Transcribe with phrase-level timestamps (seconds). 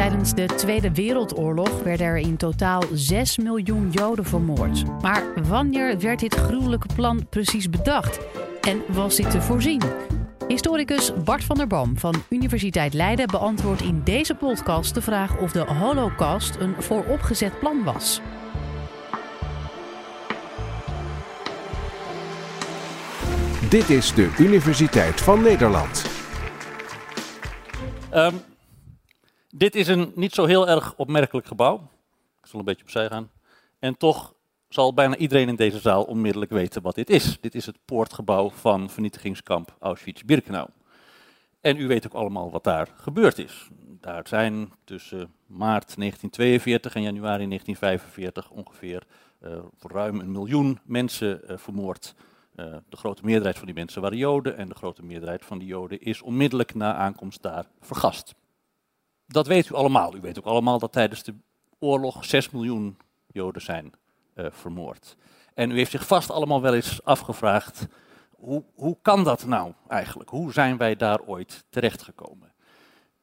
[0.00, 5.00] Tijdens de Tweede Wereldoorlog werden er in totaal 6 miljoen Joden vermoord.
[5.02, 8.18] Maar wanneer werd dit gruwelijke plan precies bedacht?
[8.60, 9.82] En was dit te voorzien?
[10.48, 15.52] Historicus Bart van der Boom van Universiteit Leiden beantwoordt in deze podcast de vraag of
[15.52, 18.20] de Holocaust een vooropgezet plan was.
[23.68, 26.04] Dit is de Universiteit van Nederland.
[28.10, 28.34] Ehm,
[29.50, 31.90] dit is een niet zo heel erg opmerkelijk gebouw.
[32.40, 33.30] Ik zal een beetje opzij gaan.
[33.78, 34.34] En toch
[34.68, 37.38] zal bijna iedereen in deze zaal onmiddellijk weten wat dit is.
[37.40, 40.68] Dit is het poortgebouw van vernietigingskamp Auschwitz-Birkenau.
[41.60, 43.68] En u weet ook allemaal wat daar gebeurd is.
[44.00, 49.02] Daar zijn tussen maart 1942 en januari 1945 ongeveer
[49.40, 52.14] uh, ruim een miljoen mensen uh, vermoord.
[52.56, 55.68] Uh, de grote meerderheid van die mensen waren Joden en de grote meerderheid van die
[55.68, 58.34] Joden is onmiddellijk na aankomst daar vergast.
[59.32, 60.16] Dat weet u allemaal.
[60.16, 61.34] U weet ook allemaal dat tijdens de
[61.78, 63.92] oorlog 6 miljoen Joden zijn
[64.34, 65.16] vermoord.
[65.54, 67.86] En u heeft zich vast allemaal wel eens afgevraagd
[68.30, 70.30] hoe, hoe kan dat nou eigenlijk?
[70.30, 72.52] Hoe zijn wij daar ooit terechtgekomen?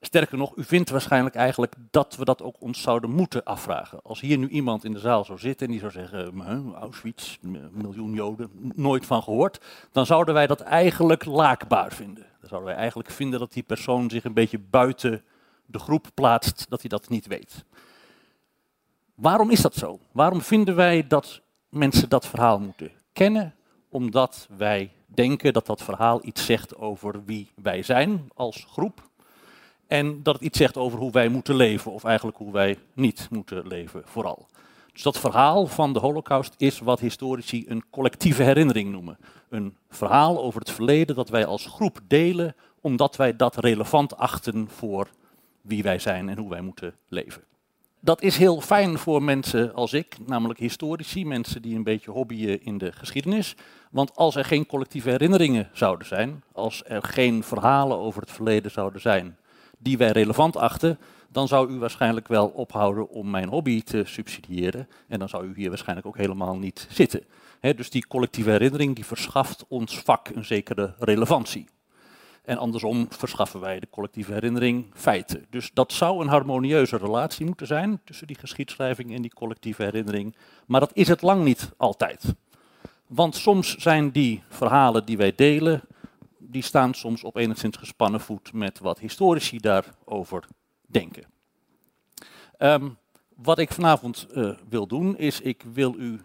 [0.01, 3.99] Sterker nog, u vindt waarschijnlijk eigenlijk dat we dat ook ons zouden moeten afvragen.
[4.03, 7.37] Als hier nu iemand in de zaal zou zitten en die zou zeggen, Auschwitz,
[7.71, 12.25] miljoen Joden, nooit van gehoord, dan zouden wij dat eigenlijk laakbaar vinden.
[12.39, 15.23] Dan zouden wij eigenlijk vinden dat die persoon zich een beetje buiten
[15.67, 17.65] de groep plaatst, dat hij dat niet weet.
[19.15, 19.99] Waarom is dat zo?
[20.11, 23.55] Waarom vinden wij dat mensen dat verhaal moeten kennen?
[23.89, 29.09] Omdat wij denken dat dat verhaal iets zegt over wie wij zijn als groep.
[29.87, 33.27] En dat het iets zegt over hoe wij moeten leven, of eigenlijk hoe wij niet
[33.31, 34.47] moeten leven, vooral.
[34.93, 39.17] Dus dat verhaal van de Holocaust is wat historici een collectieve herinnering noemen.
[39.49, 44.69] Een verhaal over het verleden dat wij als groep delen, omdat wij dat relevant achten
[44.69, 45.09] voor
[45.67, 47.43] wie wij zijn en hoe wij moeten leven.
[47.99, 52.63] Dat is heel fijn voor mensen als ik, namelijk historici, mensen die een beetje hobbyen
[52.63, 53.55] in de geschiedenis.
[53.91, 58.71] Want als er geen collectieve herinneringen zouden zijn, als er geen verhalen over het verleden
[58.71, 59.37] zouden zijn
[59.77, 60.99] die wij relevant achten,
[61.29, 64.87] dan zou u waarschijnlijk wel ophouden om mijn hobby te subsidiëren.
[65.07, 67.23] En dan zou u hier waarschijnlijk ook helemaal niet zitten.
[67.59, 71.67] dus die collectieve herinnering die verschaft ons vak een zekere relevantie.
[72.47, 75.45] En andersom verschaffen wij de collectieve herinnering feiten.
[75.49, 80.35] Dus dat zou een harmonieuze relatie moeten zijn tussen die geschiedschrijving en die collectieve herinnering.
[80.67, 82.35] Maar dat is het lang niet altijd.
[83.07, 85.81] Want soms zijn die verhalen die wij delen,
[86.37, 90.45] die staan soms op enigszins gespannen voet met wat historici daarover
[90.85, 91.23] denken.
[92.59, 92.97] Um,
[93.35, 96.21] wat ik vanavond uh, wil doen, is ik wil u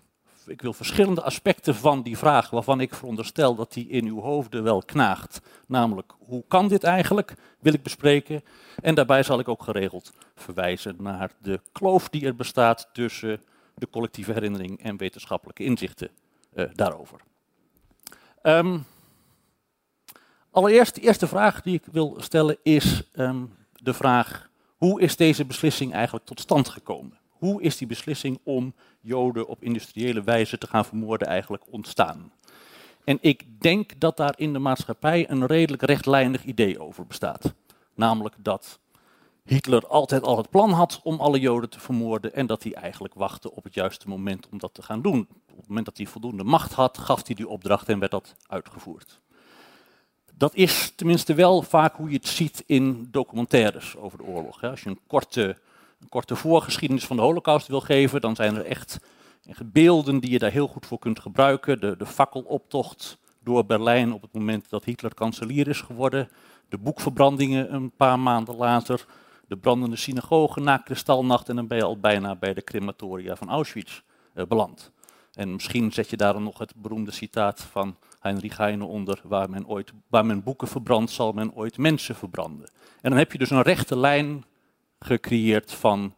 [0.47, 4.63] ik wil verschillende aspecten van die vraag, waarvan ik veronderstel dat die in uw hoofden
[4.63, 5.41] wel knaagt.
[5.67, 8.43] Namelijk, hoe kan dit eigenlijk, wil ik bespreken.
[8.83, 13.43] En daarbij zal ik ook geregeld verwijzen naar de kloof die er bestaat tussen
[13.75, 16.11] de collectieve herinnering en wetenschappelijke inzichten
[16.55, 17.21] uh, daarover.
[18.43, 18.85] Um,
[20.51, 25.45] allereerst, de eerste vraag die ik wil stellen is um, de vraag, hoe is deze
[25.45, 27.19] beslissing eigenlijk tot stand gekomen?
[27.43, 32.33] Hoe is die beslissing om Joden op industriële wijze te gaan vermoorden eigenlijk ontstaan?
[33.05, 37.55] En ik denk dat daar in de maatschappij een redelijk rechtlijnig idee over bestaat.
[37.95, 38.79] Namelijk dat
[39.45, 43.15] Hitler altijd al het plan had om alle Joden te vermoorden en dat hij eigenlijk
[43.15, 45.29] wachtte op het juiste moment om dat te gaan doen.
[45.51, 48.35] Op het moment dat hij voldoende macht had, gaf hij die opdracht en werd dat
[48.47, 49.21] uitgevoerd.
[50.35, 54.63] Dat is tenminste wel vaak hoe je het ziet in documentaires over de oorlog.
[54.63, 55.57] Als je een korte
[56.03, 59.01] een korte voorgeschiedenis van de Holocaust wil geven, dan zijn er echt
[59.65, 61.81] beelden die je daar heel goed voor kunt gebruiken.
[61.81, 66.29] De, de fakkeloptocht door Berlijn op het moment dat Hitler kanselier is geworden.
[66.69, 69.05] De boekverbrandingen een paar maanden later.
[69.49, 71.49] De brandende synagoge na Kristalnacht.
[71.49, 74.01] En dan ben je al bijna bij de crematoria van Auschwitz
[74.35, 74.93] eh, beland.
[75.33, 79.21] En misschien zet je daar nog het beroemde citaat van Heinrich Heine onder.
[79.25, 82.71] Waar men, ooit, waar men boeken verbrandt, zal men ooit mensen verbranden.
[83.01, 84.45] En dan heb je dus een rechte lijn
[85.03, 86.15] gecreëerd van,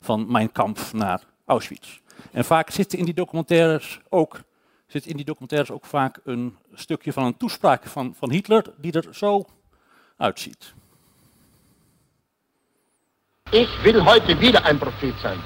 [0.00, 2.00] van Mijn Kamp naar Auschwitz.
[2.30, 4.40] En vaak zit in die documentaires ook,
[4.86, 8.92] zit in die documentaires ook vaak een stukje van een toespraak van, van Hitler die
[8.92, 9.46] er zo
[10.16, 10.74] uitziet.
[13.50, 15.38] Ich will heute wieder ein Prophet sein.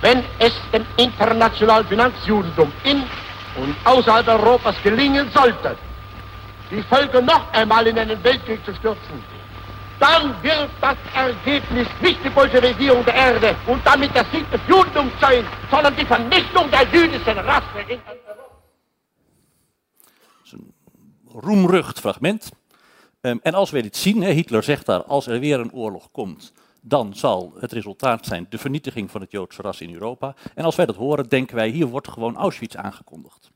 [0.00, 3.02] Wenn es dem internationalen Finanzjudentum in
[3.56, 5.76] und außerhalb Europas gelingen sollte,
[6.70, 9.22] die Völker noch einmal in einen Weltkrieg zu stürzen,
[10.00, 15.12] dann wird das Ergebnis nicht die Bolschewisierung der Erde und damit der Sieg des Judentums
[15.20, 18.40] sein, sondern die Vernichtung der jüdischen Rasse in Europa.
[20.52, 20.72] Een
[21.40, 22.50] roemrucht fragment.
[23.22, 26.52] Um, en als wij dit zien, Hitler zegt daar, als er weer een oorlog komt,
[26.80, 30.34] dan zal het resultaat zijn de vernietiging van het Joodse ras in Europa.
[30.54, 33.49] En als wij dat horen, denken wij, hier wordt gewoon Auschwitz aangekondigd.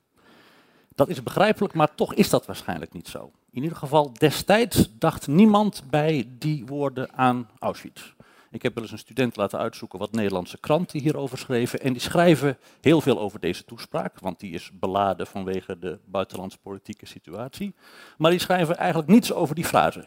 [0.95, 3.33] Dat is begrijpelijk, maar toch is dat waarschijnlijk niet zo.
[3.51, 8.13] In ieder geval, destijds dacht niemand bij die woorden aan Auschwitz.
[8.51, 11.81] Ik heb wel eens een student laten uitzoeken wat Nederlandse kranten hierover schreven.
[11.81, 16.59] En die schrijven heel veel over deze toespraak, want die is beladen vanwege de buitenlandse
[16.59, 17.75] politieke situatie.
[18.19, 20.05] Maar die schrijven eigenlijk niets over die frase.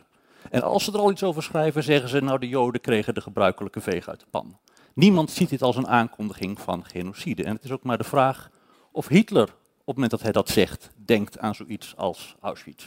[0.49, 3.21] En als ze er al iets over schrijven, zeggen ze, nou de Joden kregen de
[3.21, 4.57] gebruikelijke veeg uit de pan.
[4.93, 7.43] Niemand ziet dit als een aankondiging van genocide.
[7.43, 8.49] En het is ook maar de vraag
[8.91, 9.49] of Hitler,
[9.87, 12.85] op het moment dat hij dat zegt, denkt aan zoiets als Auschwitz.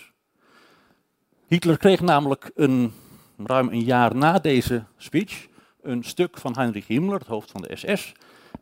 [1.47, 2.93] Hitler kreeg namelijk een,
[3.37, 5.49] ruim een jaar na deze speech
[5.83, 8.13] een stuk van Heinrich Himmler, het hoofd van de SS,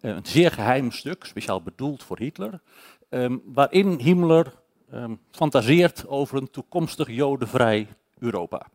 [0.00, 2.60] eh, een zeer geheim stuk, speciaal bedoeld voor Hitler,
[3.08, 4.54] ehm, waarin Himmler
[4.90, 7.88] ehm, fantaseert over een toekomstig jodenvrij
[8.18, 8.66] Europa.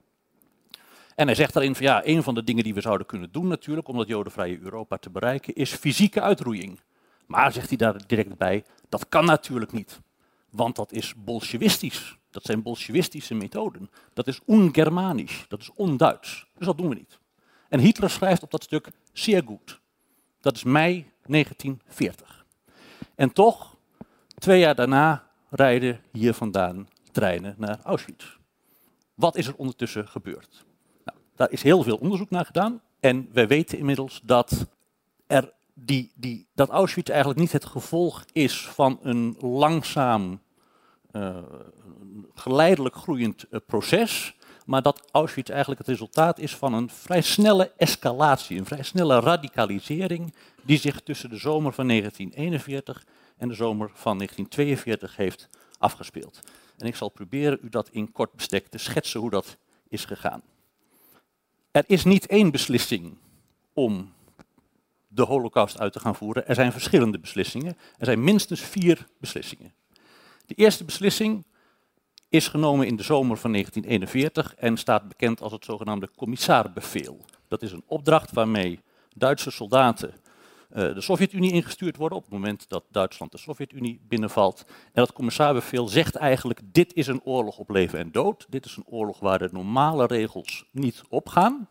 [1.15, 3.47] En hij zegt daarin van ja, een van de dingen die we zouden kunnen doen
[3.47, 6.79] natuurlijk om dat jodenvrije Europa te bereiken is fysieke uitroeiing.
[7.25, 10.01] Maar zegt hij daar direct bij, dat kan natuurlijk niet,
[10.49, 12.17] want dat is bolsjewistisch.
[12.29, 13.89] Dat zijn bolsjewistische methoden.
[14.13, 16.47] Dat is ongermanisch, dat is onduits.
[16.57, 17.19] Dus dat doen we niet.
[17.69, 19.79] En Hitler schrijft op dat stuk zeer goed.
[20.41, 22.45] Dat is mei 1940.
[23.15, 23.75] En toch,
[24.35, 28.37] twee jaar daarna rijden hier vandaan treinen naar Auschwitz.
[29.13, 30.65] Wat is er ondertussen gebeurd?
[31.05, 32.81] Nou, daar is heel veel onderzoek naar gedaan.
[32.99, 34.67] En wij weten inmiddels dat,
[35.27, 40.41] er die, die, dat Auschwitz eigenlijk niet het gevolg is van een langzaam,
[41.11, 41.37] uh,
[42.33, 44.35] geleidelijk groeiend uh, proces
[44.65, 49.19] maar dat Auschwitz eigenlijk het resultaat is van een vrij snelle escalatie, een vrij snelle
[49.19, 53.05] radicalisering die zich tussen de zomer van 1941
[53.37, 56.39] en de zomer van 1942 heeft afgespeeld.
[56.77, 59.57] En ik zal proberen u dat in kort bestek te schetsen hoe dat
[59.89, 60.41] is gegaan.
[61.71, 63.17] Er is niet één beslissing
[63.73, 64.13] om
[65.13, 66.47] de holocaust uit te gaan voeren.
[66.47, 67.77] Er zijn verschillende beslissingen.
[67.97, 69.73] Er zijn minstens vier beslissingen.
[70.45, 71.45] De eerste beslissing
[72.29, 77.25] is genomen in de zomer van 1941 en staat bekend als het zogenaamde commissarbevel.
[77.47, 78.79] Dat is een opdracht waarmee
[79.15, 80.13] Duitse soldaten
[80.73, 84.65] uh, de Sovjet-Unie ingestuurd worden op het moment dat Duitsland de Sovjet-Unie binnenvalt.
[84.67, 88.45] En dat commissarbevel zegt eigenlijk, dit is een oorlog op leven en dood.
[88.49, 91.67] Dit is een oorlog waar de normale regels niet opgaan.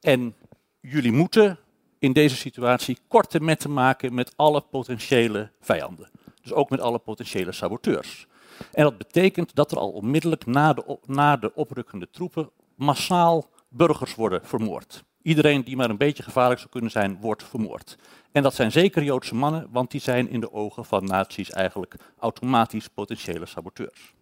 [0.00, 0.34] En
[0.80, 1.58] jullie moeten
[1.98, 6.10] in deze situatie korte metten maken met alle potentiële vijanden.
[6.42, 8.26] Dus ook met alle potentiële saboteurs.
[8.72, 14.14] En dat betekent dat er al onmiddellijk na de, na de oprukkende troepen massaal burgers
[14.14, 15.04] worden vermoord.
[15.22, 17.96] Iedereen die maar een beetje gevaarlijk zou kunnen zijn, wordt vermoord.
[18.32, 21.94] En dat zijn zeker Joodse mannen, want die zijn in de ogen van nazi's eigenlijk
[22.18, 24.14] automatisch potentiële saboteurs.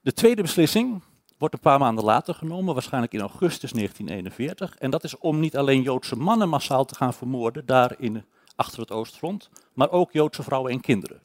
[0.00, 1.02] De tweede beslissing
[1.42, 4.76] wordt een paar maanden later genomen, waarschijnlijk in augustus 1941.
[4.76, 8.24] En dat is om niet alleen Joodse mannen massaal te gaan vermoorden, daar in,
[8.56, 11.20] achter het Oostfront, maar ook Joodse vrouwen en kinderen.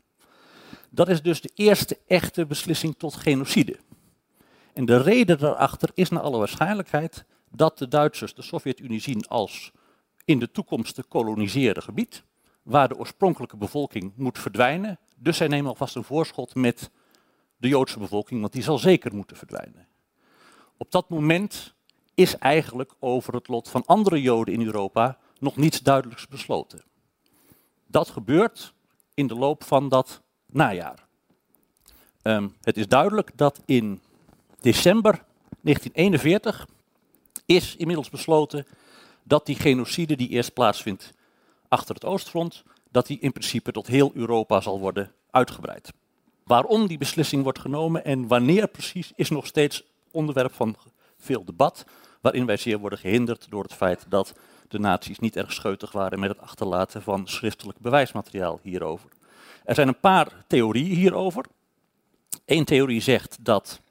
[0.89, 3.79] Dat is dus de eerste echte beslissing tot genocide.
[4.73, 9.71] En de reden daarachter is naar alle waarschijnlijkheid dat de Duitsers de Sovjet-Unie zien als
[10.25, 12.23] in de toekomst te koloniseren gebied,
[12.63, 14.99] waar de oorspronkelijke bevolking moet verdwijnen.
[15.15, 16.89] Dus zij nemen alvast een voorschot met
[17.57, 19.87] de Joodse bevolking, want die zal zeker moeten verdwijnen.
[20.77, 21.73] Op dat moment
[22.13, 26.83] is eigenlijk over het lot van andere Joden in Europa nog niets duidelijks besloten.
[27.87, 28.73] Dat gebeurt
[29.13, 31.06] in de loop van dat najaar.
[32.23, 34.01] Um, het is duidelijk dat in
[34.61, 35.23] december
[35.61, 36.68] 1941
[37.45, 38.66] is inmiddels besloten
[39.23, 41.13] dat die genocide die eerst plaatsvindt
[41.68, 45.94] achter het Oostfront, dat die in principe tot heel Europa zal worden uitgebreid.
[46.44, 50.76] Waarom die beslissing wordt genomen en wanneer precies is nog steeds onderwerp van
[51.18, 51.85] veel debat,
[52.21, 54.33] waarin wij zeer worden gehinderd door het feit dat
[54.68, 59.09] de naties niet erg scheutig waren met het achterlaten van schriftelijk bewijsmateriaal hierover.
[59.64, 61.45] Er zijn een paar theorieën hierover.
[62.45, 63.81] Eén theorie zegt dat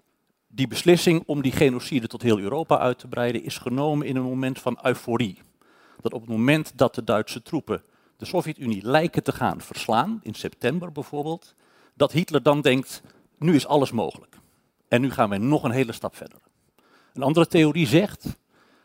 [0.49, 4.23] die beslissing om die genocide tot heel Europa uit te breiden is genomen in een
[4.23, 5.39] moment van euforie.
[6.01, 7.83] Dat op het moment dat de Duitse troepen
[8.17, 11.55] de Sovjet-Unie lijken te gaan verslaan, in september bijvoorbeeld,
[11.95, 13.03] dat Hitler dan denkt,
[13.39, 14.37] nu is alles mogelijk.
[14.89, 16.39] En nu gaan wij nog een hele stap verder.
[17.15, 18.37] Een andere theorie zegt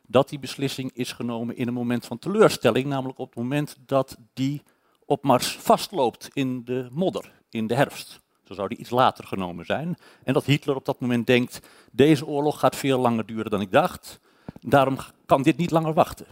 [0.08, 4.18] dat die beslissing is genomen in een moment van teleurstelling, namelijk op het moment dat
[4.34, 4.64] die
[5.06, 8.20] op Mars vastloopt in de modder, in de herfst.
[8.44, 9.98] Zo zou die iets later genomen zijn.
[10.24, 11.60] En dat Hitler op dat moment denkt,
[11.92, 14.20] deze oorlog gaat veel langer duren dan ik dacht,
[14.60, 16.26] daarom kan dit niet langer wachten.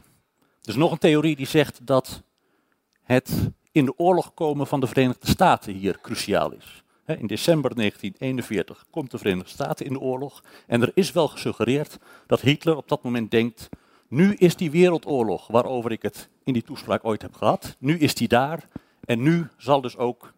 [0.62, 2.24] Er is nog een theorie die zegt dat
[3.04, 6.84] het in de oorlog komen van de Verenigde Staten hier cruciaal is.
[7.18, 11.98] In december 1941 komt de Verenigde Staten in de oorlog en er is wel gesuggereerd
[12.28, 13.70] dat Hitler op dat moment denkt,
[14.08, 18.16] Nu is die wereldoorlog, waarover ik het in die toespraak ooit heb gehad, nu is
[18.16, 18.68] die daar.
[19.06, 20.34] En nu zal dus ook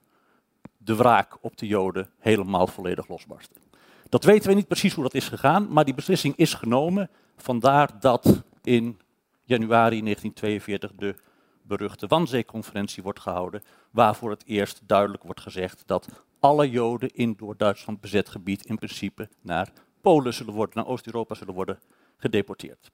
[0.78, 3.62] de wraak op de Joden helemaal volledig losbarsten.
[4.10, 7.10] Dat weten we niet precies hoe dat is gegaan, maar die beslissing is genomen.
[7.38, 9.00] Vandaar dat in
[9.44, 11.16] januari 1942 de
[11.62, 16.08] beruchte Wannsee-conferentie wordt gehouden, waar voor het eerst duidelijk wordt gezegd dat
[16.42, 19.72] alle Joden in door Duitsland bezet gebied in principe naar
[20.02, 21.80] Polen zullen worden, naar Oost-Europa zullen worden
[22.18, 22.92] gedeporteerd.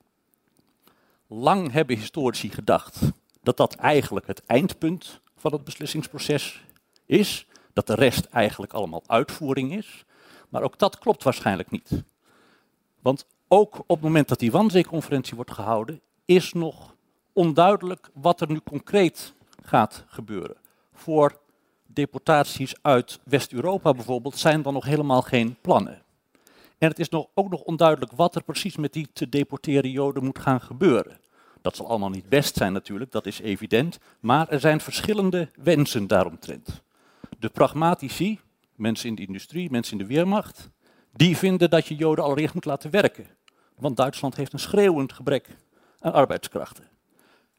[1.28, 3.00] Lang hebben historici gedacht
[3.42, 6.66] dat dat eigenlijk het eindpunt van het beslissingsproces
[7.06, 10.06] is, dat de rest eigenlijk allemaal uitvoering is.
[10.50, 12.04] Maar ook dat klopt waarschijnlijk niet.
[13.02, 16.96] Want ook op het moment dat die Wannsee-conferentie wordt gehouden, is nog
[17.34, 20.58] onduidelijk wat er nu concreet gaat gebeuren.
[20.94, 21.40] Voor
[21.98, 26.02] deportaties uit West-Europa bijvoorbeeld zijn dan nog helemaal geen plannen.
[26.78, 30.24] En het is nog, ook nog onduidelijk wat er precies met die te deporteren Joden
[30.24, 31.20] moet gaan gebeuren.
[31.62, 36.08] Dat zal allemaal niet best zijn natuurlijk, dat is evident, maar er zijn verschillende wensen
[36.08, 36.82] daaromtrent.
[37.40, 38.40] De pragmatici,
[38.76, 40.70] mensen in de industrie, mensen in de weermacht,
[41.14, 43.28] die vinden dat je Joden allereerst moet laten werken.
[43.76, 45.48] Want Duitsland heeft een schreeuwend gebrek
[46.00, 46.97] aan arbeidskrachten.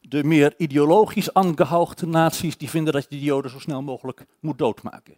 [0.01, 4.59] De meer ideologisch aangehoogde naties die vinden dat je die Joden zo snel mogelijk moet
[4.59, 5.17] doodmaken.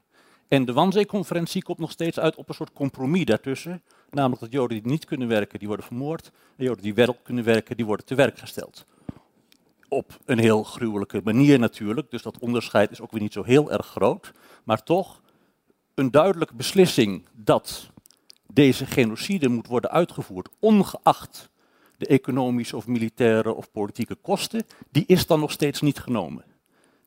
[0.49, 3.83] En de Wannsee-conferentie komt nog steeds uit op een soort compromis daartussen.
[4.11, 6.31] Namelijk dat Joden die niet kunnen werken, die worden vermoord.
[6.57, 8.87] En Joden die wel kunnen werken, die worden te werk gesteld.
[9.89, 13.73] Op een heel gruwelijke manier natuurlijk, dus dat onderscheid is ook weer niet zo heel
[13.73, 14.33] erg groot.
[14.65, 15.21] Maar toch
[15.95, 17.91] een duidelijke beslissing dat
[18.47, 21.50] deze genocide moet worden uitgevoerd, ongeacht
[22.01, 26.45] de economische of militaire of politieke kosten, die is dan nog steeds niet genomen.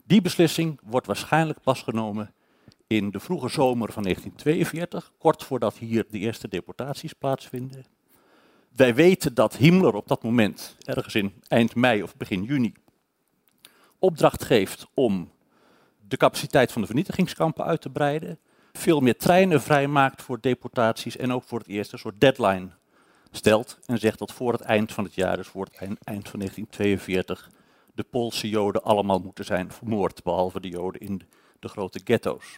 [0.06, 2.34] Die beslissing wordt waarschijnlijk pas genomen
[2.88, 7.86] in de vroege zomer van 1942, kort voordat hier de eerste deportaties plaatsvinden.
[8.76, 12.74] Wij weten dat Himmler op dat moment, ergens in eind mei of begin juni,
[14.00, 15.32] opdracht geeft om
[16.08, 18.40] de capaciteit van de vernietigingskampen uit te breiden,
[18.72, 22.70] veel meer treinen vrijmaakt voor deportaties en ook voor het eerst een soort deadline
[23.36, 26.40] stelt en zegt dat voor het eind van het jaar, dus voor het eind, van
[26.40, 27.50] 1942,
[27.94, 31.22] de Poolse Joden allemaal moeten zijn vermoord, behalve de Joden in
[31.60, 32.58] de grote ghetto's.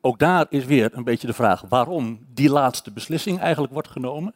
[0.00, 4.34] Ook daar is weer een beetje de vraag waarom die laatste beslissing eigenlijk wordt genomen.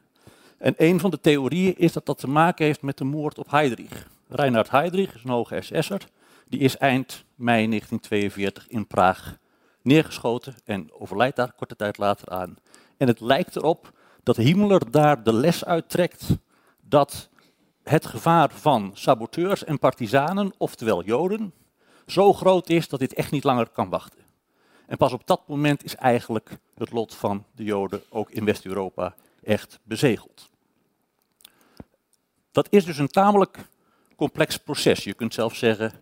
[0.58, 3.50] En een van de theorieën is dat dat te maken heeft met de moord op
[3.50, 4.06] Heydrich.
[4.28, 6.08] Reinhard Heydrich is een hoge SS'er.
[6.48, 9.36] Die is eind mei 1942 in Praag
[9.82, 12.56] neergeschoten en overlijdt daar korte tijd later aan.
[12.96, 16.26] En het lijkt erop dat Himmler daar de les uittrekt
[16.80, 17.28] dat
[17.82, 21.52] het gevaar van saboteurs en partizanen, oftewel Joden,
[22.06, 24.18] zo groot is dat dit echt niet langer kan wachten.
[24.86, 29.14] En pas op dat moment is eigenlijk het lot van de Joden ook in West-Europa
[29.42, 30.50] echt bezegeld.
[32.52, 33.58] Dat is dus een tamelijk
[34.16, 35.04] complex proces.
[35.04, 35.92] Je kunt zelf zeggen,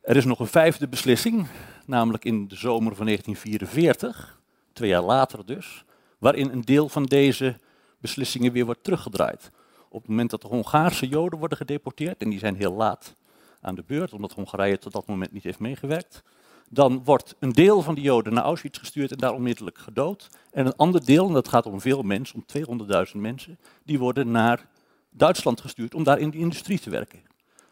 [0.00, 1.46] er is nog een vijfde beslissing,
[1.86, 4.40] namelijk in de zomer van 1944,
[4.72, 5.84] twee jaar later dus,
[6.18, 7.58] waarin een deel van deze
[8.00, 9.50] beslissingen weer wordt teruggedraaid.
[9.88, 13.14] Op het moment dat de Hongaarse Joden worden gedeporteerd, en die zijn heel laat
[13.60, 16.22] aan de beurt, omdat Hongarije tot dat moment niet heeft meegewerkt,
[16.68, 20.28] dan wordt een deel van die Joden naar Auschwitz gestuurd en daar onmiddellijk gedood.
[20.50, 22.80] En een ander deel, en dat gaat om veel mensen, om
[23.14, 24.68] 200.000 mensen, die worden naar
[25.10, 27.22] Duitsland gestuurd om daar in de industrie te werken.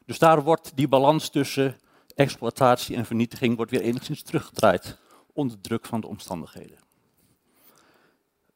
[0.06, 1.76] Dus daar wordt die balans tussen
[2.14, 4.98] exploitatie en vernietiging wordt weer enigszins teruggedraaid
[5.32, 6.83] onder druk van de omstandigheden.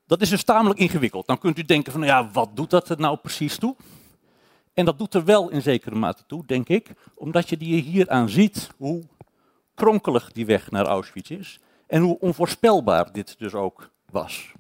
[0.09, 1.27] Dat is dus tamelijk ingewikkeld.
[1.27, 3.77] Dan kunt u denken van, ja, wat doet dat er nou precies toe?
[4.75, 8.11] En dat doet er wel in zekere mate toe, denk ik, omdat je die hier
[8.11, 9.03] aan ziet hoe
[9.75, 14.53] kronkelig die weg naar Auschwitz is en hoe onvoorspelbaar dit dus ook was.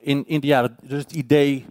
[0.00, 1.66] In, in de jaren, dus het idee,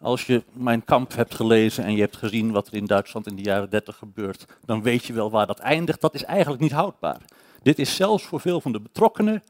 [0.00, 3.36] als je Mijn Kamp hebt gelezen en je hebt gezien wat er in Duitsland in
[3.36, 6.00] de jaren 30 gebeurt, dan weet je wel waar dat eindigt.
[6.00, 7.20] Dat is eigenlijk niet houdbaar.
[7.62, 9.42] Dit is zelfs voor veel van de betrokkenen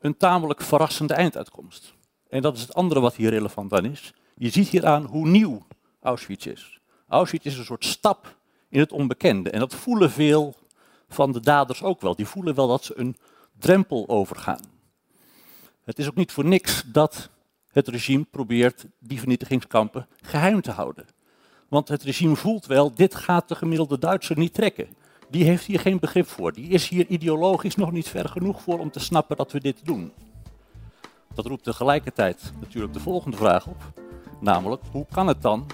[0.00, 1.94] een tamelijk verrassende einduitkomst.
[2.32, 4.12] En dat is het andere wat hier relevant aan is.
[4.34, 5.62] Je ziet hier aan hoe nieuw
[6.00, 6.80] Auschwitz is.
[7.08, 8.36] Auschwitz is een soort stap
[8.68, 9.50] in het onbekende.
[9.50, 10.54] En dat voelen veel
[11.08, 12.16] van de daders ook wel.
[12.16, 13.16] Die voelen wel dat ze een
[13.58, 14.60] drempel overgaan.
[15.84, 17.30] Het is ook niet voor niks dat
[17.68, 21.06] het regime probeert die vernietigingskampen geheim te houden.
[21.68, 24.88] Want het regime voelt wel, dit gaat de gemiddelde Duitser niet trekken.
[25.30, 26.52] Die heeft hier geen begrip voor.
[26.52, 29.84] Die is hier ideologisch nog niet ver genoeg voor om te snappen dat we dit
[29.84, 30.12] doen.
[31.34, 33.92] Dat roept tegelijkertijd natuurlijk de volgende vraag op.
[34.40, 35.66] Namelijk, hoe kan het dan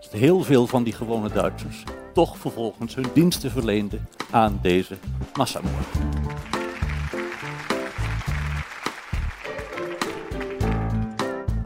[0.00, 1.82] dat heel veel van die gewone Duitsers
[2.14, 4.96] toch vervolgens hun diensten verleenden aan deze
[5.34, 5.86] massamoord?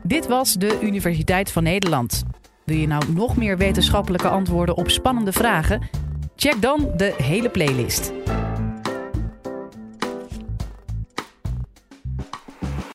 [0.02, 2.24] Dit was de Universiteit van Nederland.
[2.64, 5.88] Wil je nou nog meer wetenschappelijke antwoorden op spannende vragen?
[6.36, 8.12] Check dan de hele playlist.